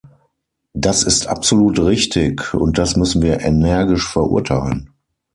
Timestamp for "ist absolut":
1.03-1.77